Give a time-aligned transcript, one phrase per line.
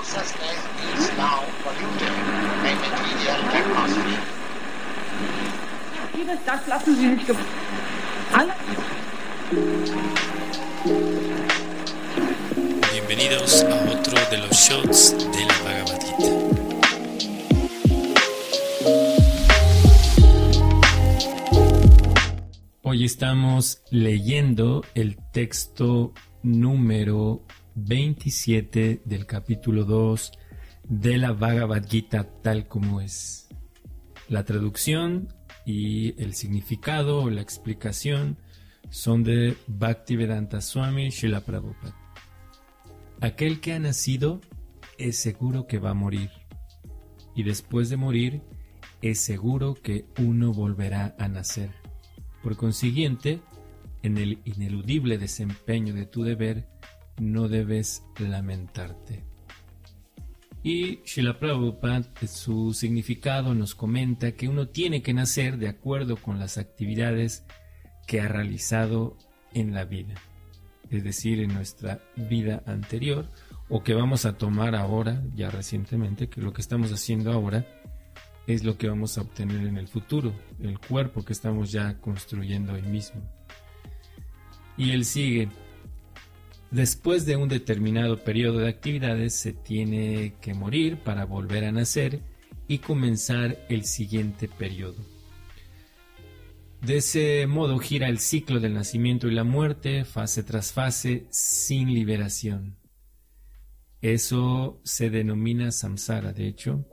[0.00, 0.58] consciousness
[0.98, 2.14] is now polluted
[2.62, 4.22] by material atmosphere.
[6.14, 7.34] Vieles, das lassen Sie sich ge
[8.32, 8.54] Alle
[12.92, 16.30] Bienvenidos a otro de los shots de la Bhagavad Gita.
[22.82, 26.12] Hoy estamos leyendo el texto
[26.42, 27.42] número
[27.74, 30.32] 27 del capítulo 2
[30.88, 33.48] de la Bhagavad Gita tal como es.
[34.28, 35.28] La traducción
[35.64, 38.38] y el significado o la explicación
[38.90, 41.96] son de Bhaktivedanta Swami Srila Prabhupada.
[43.20, 44.40] Aquel que ha nacido
[44.98, 46.30] es seguro que va a morir
[47.34, 48.42] y después de morir
[49.02, 51.70] es seguro que uno volverá a nacer.
[52.42, 53.40] Por consiguiente,
[54.02, 56.66] en el ineludible desempeño de tu deber,
[57.20, 59.24] no debes lamentarte.
[60.62, 66.38] Y Srila Prabhupada, su significado nos comenta que uno tiene que nacer de acuerdo con
[66.38, 67.44] las actividades
[68.06, 69.16] que ha realizado
[69.54, 70.14] en la vida,
[70.90, 73.28] es decir, en nuestra vida anterior,
[73.68, 77.66] o que vamos a tomar ahora, ya recientemente, que lo que estamos haciendo ahora
[78.46, 82.74] es lo que vamos a obtener en el futuro, el cuerpo que estamos ya construyendo
[82.74, 83.22] hoy mismo.
[84.76, 85.48] Y él sigue,
[86.70, 92.20] después de un determinado periodo de actividades se tiene que morir para volver a nacer
[92.68, 95.04] y comenzar el siguiente periodo.
[96.82, 101.92] De ese modo gira el ciclo del nacimiento y la muerte, fase tras fase, sin
[101.92, 102.76] liberación.
[104.00, 106.86] Eso se denomina samsara, de hecho,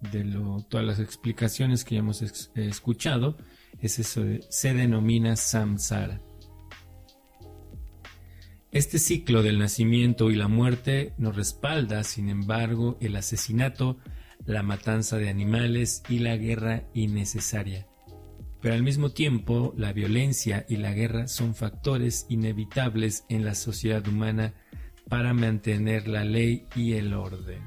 [0.00, 0.24] de
[0.68, 2.22] todas las explicaciones que ya hemos
[2.56, 3.36] escuchado,
[3.80, 6.20] es eso, se denomina samsara.
[8.72, 13.98] Este ciclo del nacimiento y la muerte nos respalda, sin embargo, el asesinato,
[14.46, 17.88] la matanza de animales y la guerra innecesaria.
[18.60, 24.06] Pero al mismo tiempo, la violencia y la guerra son factores inevitables en la sociedad
[24.06, 24.54] humana
[25.08, 27.64] para mantener la ley y el orden.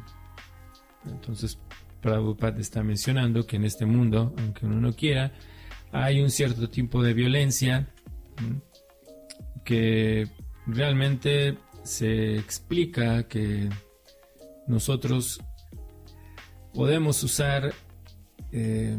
[1.06, 1.59] Entonces,
[2.00, 5.34] Prabhupada está mencionando que en este mundo, aunque uno no quiera,
[5.91, 7.90] hay un cierto tipo de violencia
[9.66, 10.30] que
[10.68, 13.69] realmente se explica que
[14.68, 15.41] nosotros
[16.74, 17.74] podemos usar,
[18.51, 18.97] eh,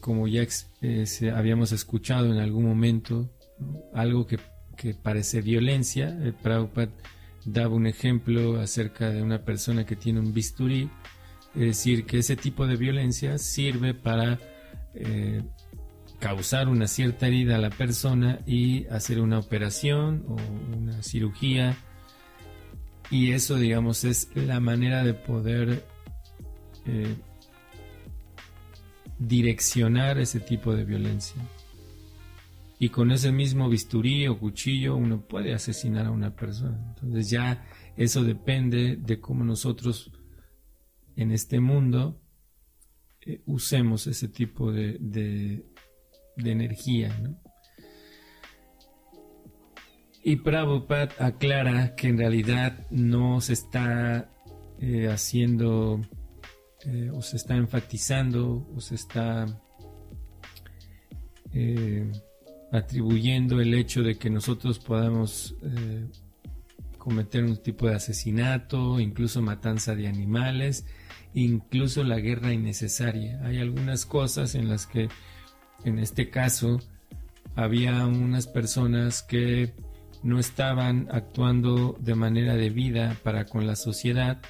[0.00, 0.46] como ya
[0.82, 3.30] eh, habíamos escuchado en algún momento,
[3.94, 4.38] algo que,
[5.02, 6.08] parece violencia.
[6.08, 6.90] El Prabhupada
[7.44, 10.88] daba un ejemplo acerca de una persona que tiene un bisturí,
[11.54, 14.38] es decir, que ese tipo de violencia sirve para
[14.94, 15.42] eh,
[16.20, 20.36] causar una cierta herida a la persona y hacer una operación o
[20.76, 21.76] una cirugía.
[23.10, 25.84] Y eso, digamos, es la manera de poder
[26.86, 27.16] eh,
[29.18, 31.42] direccionar ese tipo de violencia.
[32.78, 36.94] Y con ese mismo bisturí o cuchillo uno puede asesinar a una persona.
[36.94, 37.66] Entonces ya
[37.96, 40.10] eso depende de cómo nosotros
[41.16, 42.22] en este mundo
[43.20, 45.66] eh, usemos ese tipo de, de
[46.46, 47.14] energía.
[50.22, 54.30] Y Prabhupada aclara que en realidad no se está
[54.78, 56.00] eh, haciendo
[56.84, 59.46] eh, o se está enfatizando o se está
[61.52, 62.10] eh,
[62.70, 65.56] atribuyendo el hecho de que nosotros podamos
[66.98, 70.84] cometer un tipo de asesinato, incluso matanza de animales,
[71.34, 73.40] incluso la guerra innecesaria.
[73.44, 75.08] Hay algunas cosas en las que
[75.84, 76.78] en este caso,
[77.56, 79.72] había unas personas que
[80.22, 84.40] no estaban actuando de manera debida para con la sociedad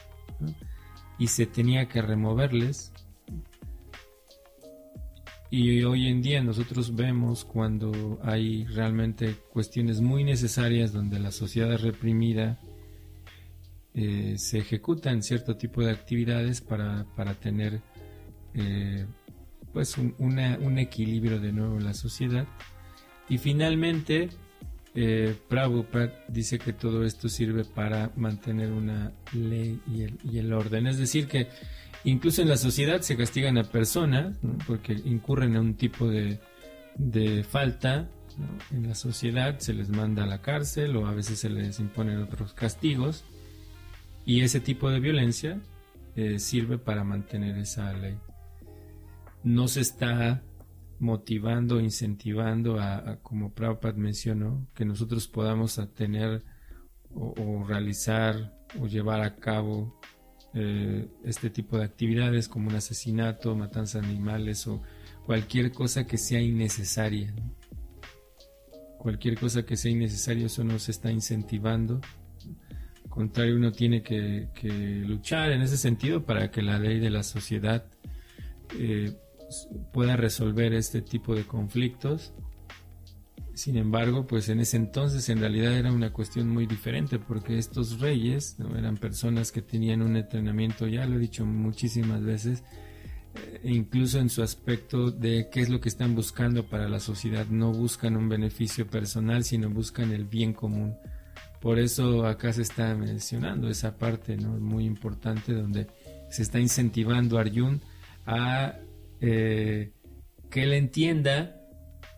[1.19, 2.93] y se tenía que removerles.
[5.51, 11.77] Y hoy en día nosotros vemos cuando hay realmente cuestiones muy necesarias donde la sociedad
[11.77, 12.61] reprimida,
[13.93, 17.05] eh, se ejecutan cierto tipo de actividades para,
[17.41, 17.81] tener
[18.55, 19.05] eh,
[19.73, 22.47] pues un, equilibrio de nuevo en la sociedad.
[23.29, 24.31] Y finalmente,
[24.95, 30.87] eh, Prabhupada dice que todo esto sirve para mantener una ley y el, orden.
[30.87, 31.49] Es decir, que
[32.05, 34.37] incluso en la sociedad se castigan a personas
[34.67, 36.39] porque incurren en un tipo de,
[37.49, 38.09] falta.
[38.71, 42.23] En la sociedad se les manda a la cárcel o a veces se les imponen
[42.23, 43.25] otros castigos.
[44.25, 45.61] Y ese tipo de violencia
[46.17, 48.17] eh, sirve para mantener esa ley
[49.43, 50.43] no se está
[51.01, 56.45] motivando, incentivando a, como Prabhupada mencionó, que nosotros podamos tener
[57.13, 59.99] o, realizar o llevar a cabo
[60.55, 64.83] eh, este tipo de actividades como un asesinato, matanza de animales o
[65.25, 67.35] cualquier cosa que sea innecesaria.
[68.99, 72.01] Cualquier cosa que sea innecesaria, eso no se está incentivando.
[73.05, 74.49] Al contrario, uno tiene que,
[75.07, 77.87] luchar en ese sentido para que la ley de la sociedad
[78.79, 79.17] eh,
[79.93, 82.33] pueda resolver este tipo de conflictos
[83.61, 88.01] sin embargo, pues en ese entonces en realidad era una cuestión muy diferente porque estos
[88.01, 88.75] reyes ¿no?
[88.75, 92.63] eran personas que tenían un entrenamiento, ya lo he dicho muchísimas veces,
[93.35, 97.45] eh, incluso en su aspecto de qué es lo que están buscando para la sociedad.
[97.51, 100.97] No buscan un beneficio personal, sino buscan el bien común.
[101.61, 104.53] Por eso acá se está mencionando esa parte ¿no?
[104.59, 105.87] muy importante donde
[106.31, 107.83] se está incentivando a Arjun
[108.25, 108.79] a
[109.21, 109.93] eh,
[110.51, 111.57] que él entienda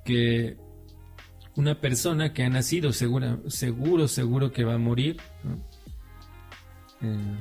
[0.04, 0.56] que
[1.56, 5.18] una persona que ha nacido segura, seguro, seguro que va a morir.
[7.02, 7.36] Eh,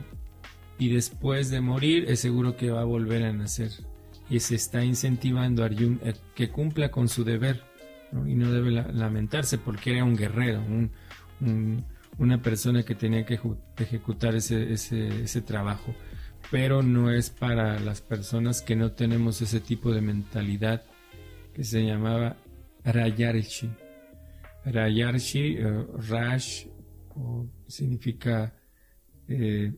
[0.78, 3.72] y después de morir es seguro que va a volver a nacer.
[4.30, 6.00] Y se está incentivando a Arjun
[6.36, 7.63] que cumpla con su deber.
[8.25, 10.62] Y no debe lamentarse porque era un guerrero,
[12.18, 13.40] una persona que tenía que
[13.78, 15.96] ejecutar ese, ese, ese trabajo.
[16.51, 20.83] Pero no es para las personas que no tenemos ese tipo de mentalidad
[21.53, 22.36] que se llamaba
[22.83, 23.69] Rayarchi.
[24.65, 26.68] Rayarshi, eh, Rash
[27.68, 28.53] significa
[29.27, 29.74] eh,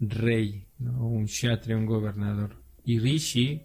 [0.00, 2.62] rey, un kshatriya, un gobernador.
[2.84, 3.62] Y Rishi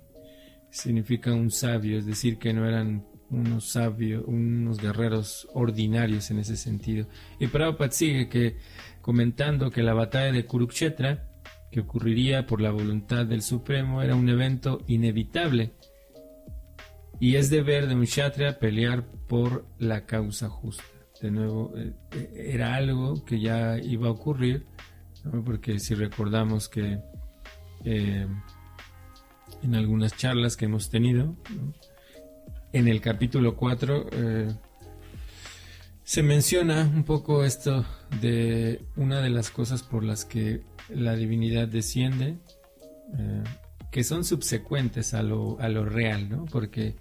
[0.69, 6.57] significa un sabio, es decir, que no eran unos sabios, unos guerreros ordinarios en ese
[6.57, 7.07] sentido.
[7.39, 8.57] Y Prabhupada sigue que
[9.01, 11.30] comentando que la batalla de Kurukshetra,
[11.71, 15.71] que ocurriría por la voluntad del Supremo, era un evento inevitable.
[17.19, 20.83] Y es deber de un kshatriya pelear por la causa justa.
[21.21, 24.65] De nuevo, eh, eh, era algo que ya iba a ocurrir,
[25.45, 26.99] porque si recordamos que
[27.85, 28.27] eh,
[29.63, 31.35] en algunas charlas que hemos tenido,
[32.73, 34.07] en el capítulo 4
[36.03, 37.85] se menciona un poco esto
[38.19, 40.61] de una de las cosas por las que
[40.93, 42.37] la divinidad desciende,
[43.91, 46.45] que son subsecuentes a lo, a lo real, ¿no?
[46.45, 46.95] Porque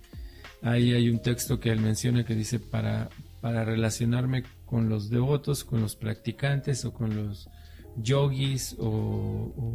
[0.62, 3.08] Ahí hay un texto que él menciona que dice para,
[3.40, 7.48] para relacionarme con los devotos, con los practicantes o con los
[7.96, 9.74] yogis o,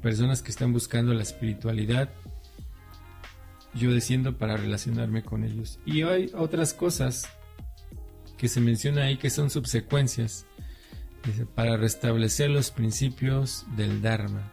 [0.00, 2.10] personas que están buscando la espiritualidad,
[3.74, 5.80] yo desciendo para relacionarme con ellos.
[5.84, 7.28] Y hay otras cosas
[8.36, 10.46] que se menciona ahí que son subsecuencias
[11.54, 14.52] para restablecer los principios del Dharma.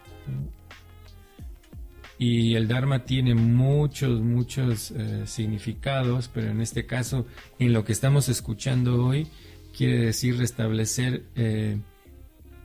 [2.17, 7.25] Y el Dharma tiene muchos, muchos eh, significados, pero en este caso,
[7.59, 9.27] en lo que estamos escuchando hoy,
[9.75, 11.79] quiere decir restablecer eh,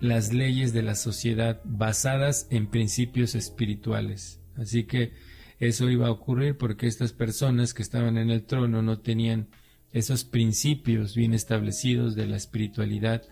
[0.01, 4.41] las leyes de la sociedad basadas en principios espirituales.
[4.57, 5.13] Así que
[5.59, 9.49] eso iba a ocurrir porque estas personas que estaban en el trono no tenían
[9.93, 13.23] esos principios bien establecidos de la espiritualidad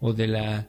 [0.00, 0.68] o de la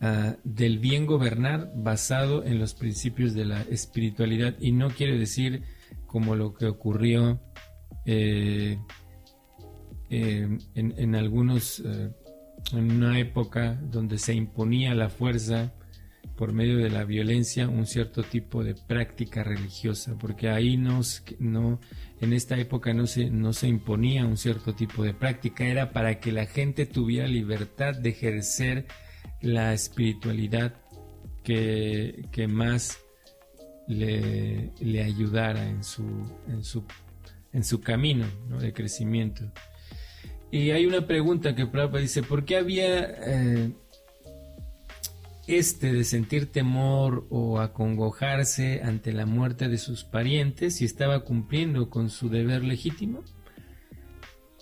[0.00, 4.54] Ah, del bien gobernar basado en los principios de la espiritualidad.
[4.60, 5.64] Y no quiere decir
[6.06, 7.40] como lo que ocurrió
[8.06, 8.78] eh,
[10.08, 12.12] eh, en, algunos eh,
[12.72, 15.72] en una época donde se imponía la fuerza
[16.38, 21.00] por medio de la violencia un cierto tipo de práctica religiosa porque ahí no,
[21.40, 21.80] no
[22.20, 26.20] en esta época no se no se imponía un cierto tipo de práctica era para
[26.20, 28.86] que la gente tuviera libertad de ejercer
[29.40, 30.74] la espiritualidad
[31.42, 32.98] que, más
[33.86, 34.70] le,
[35.02, 36.04] ayudara en su,
[36.46, 36.84] en su,
[37.52, 38.26] en su camino
[38.60, 39.50] de crecimiento.
[40.50, 43.72] Y hay una pregunta que Prabhupada dice, ¿por qué había eh,
[45.48, 51.90] este de sentir temor o acongojarse ante la muerte de sus parientes si estaba cumpliendo
[51.90, 53.24] con su deber legítimo?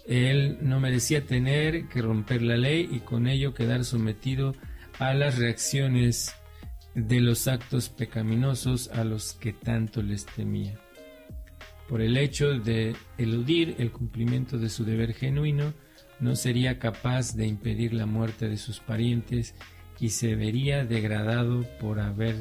[0.07, 4.55] Él no merecía tener que romper la ley y con ello quedar sometido
[4.99, 6.35] a las reacciones
[6.95, 10.79] de los actos pecaminosos a los que tanto les temía.
[11.89, 15.75] Por el hecho de eludir el cumplimiento de su deber genuino,
[16.21, 19.55] no sería capaz de impedir la muerte de sus parientes
[20.01, 22.37] y se vería degradado por haber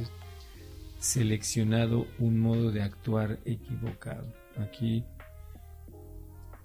[1.00, 4.33] seleccionado un modo de actuar equivocado.
[4.57, 5.03] Aquí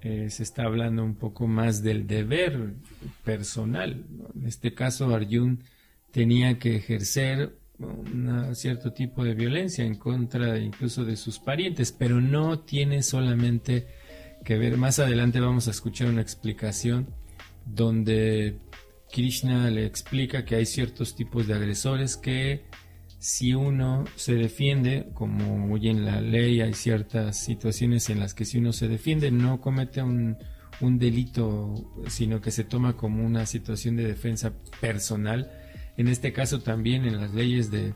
[0.03, 2.75] eh, se está hablando un poco más del deber
[3.25, 4.05] personal.
[4.35, 5.63] En este caso, Arjun
[6.11, 12.21] tenía que ejercer un cierto tipo de violencia en contra incluso de sus parientes, pero
[12.21, 13.87] no tiene solamente
[14.45, 14.77] que ver.
[14.77, 17.09] Más adelante vamos a escuchar una explicación
[17.67, 18.59] donde
[19.13, 22.65] Krishna le explica que hay ciertos tipos de agresores que
[23.21, 28.47] si uno se defiende, como hoy en la ley hay ciertas situaciones en las que
[28.47, 30.39] si uno se defiende no comete un,
[30.81, 31.75] delito,
[32.09, 35.51] sino que se toma como una situación de defensa personal.
[35.99, 37.93] En este caso también en las leyes de,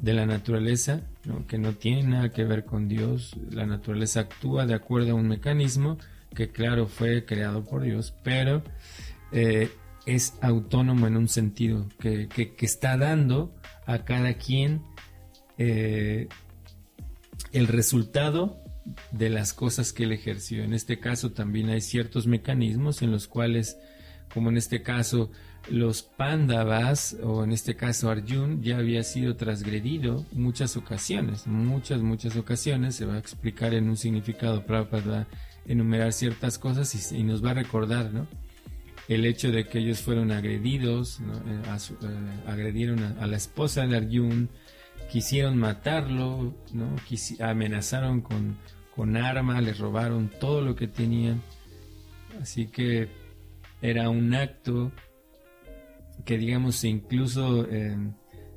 [0.00, 1.00] la naturaleza,
[1.48, 5.26] que no tiene nada que ver con Dios, la naturaleza actúa de acuerdo a un
[5.26, 5.98] mecanismo
[6.36, 8.62] que claro fue creado por Dios, pero
[9.32, 9.68] eh,
[10.08, 13.54] es autónomo en un sentido, que, que está dando
[13.86, 14.82] a cada quien
[15.58, 16.28] eh,
[17.52, 18.58] el resultado
[19.12, 20.62] de las cosas que él ejerció.
[20.62, 23.76] En este caso también hay ciertos mecanismos en los cuales,
[24.32, 25.30] como en este caso,
[25.68, 32.36] los Pandavas o en este caso Arjun ya había sido transgredido muchas ocasiones, muchas, muchas
[32.36, 32.94] ocasiones.
[32.94, 35.26] Se va a explicar en un significado, Prabhupada va a
[35.66, 38.26] enumerar ciertas cosas y, nos va a recordar, ¿no?
[39.08, 42.06] El hecho de que ellos fueron agredidos, eh, eh,
[42.46, 44.50] agredieron a, la esposa de Arjun,
[45.10, 46.54] quisieron matarlo,
[47.40, 48.58] amenazaron con,
[48.94, 51.42] con armas, les robaron todo lo que tenían.
[52.42, 53.08] Así que
[53.80, 54.92] era un acto
[56.24, 57.96] que digamos incluso eh,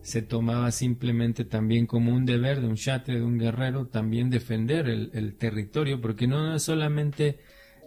[0.02, 4.90] se tomaba simplemente también como un deber de un chate, de un guerrero, también defender
[4.90, 7.40] el territorio, porque no solamente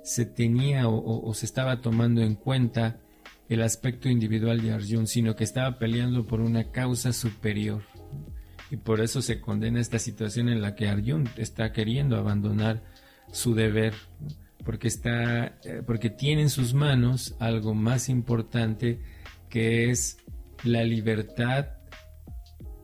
[0.05, 3.01] se tenía o, se estaba tomando en cuenta
[3.49, 7.83] el aspecto individual de Arjun, sino que estaba peleando por una causa superior.
[8.71, 12.83] Y por eso se condena esta situación en la que Arjun está queriendo abandonar
[13.33, 13.95] su deber,
[14.65, 19.01] porque está eh, porque tiene en sus manos algo más importante
[19.49, 20.19] que es
[20.65, 21.69] la libertad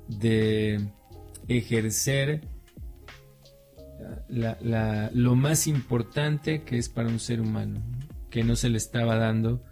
[0.09, 0.91] de
[1.49, 2.49] ejercer
[4.28, 7.80] lo más importante que es para un ser humano,
[8.30, 9.62] que no se le estaba dando,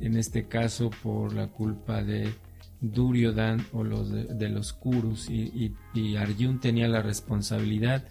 [0.00, 2.32] en este caso por la culpa de
[2.80, 8.04] Duryodhan o los de, los Kurus, y, y, Arjun tenía la responsabilidad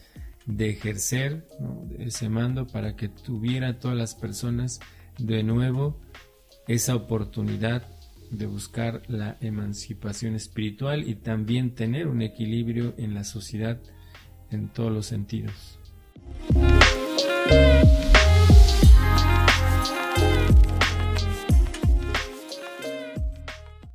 [0.46, 1.48] de ejercer
[2.00, 4.80] ese mando para que tuviera todas las personas
[5.18, 6.02] de nuevo
[6.68, 7.84] esa oportunidad
[8.32, 13.80] de buscar la emancipación espiritual y también tener un equilibrio en la sociedad
[14.54, 15.80] en todos los sentidos.